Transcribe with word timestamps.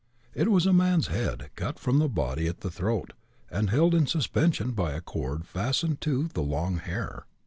It 0.33 0.49
was 0.49 0.65
a 0.65 0.73
man's 0.73 1.09
head, 1.09 1.51
cut 1.55 1.77
from 1.77 1.99
the 1.99 2.09
body 2.09 2.47
at 2.47 2.61
the 2.61 2.71
throat, 2.71 3.13
and 3.51 3.69
held 3.69 3.93
in 3.93 4.07
suspension 4.07 4.71
by 4.71 4.93
a 4.93 4.99
cord 5.01 5.45
fastened 5.45 6.01
to 6.01 6.27
the 6.29 6.41
long 6.41 6.77
hair. 6.77 7.27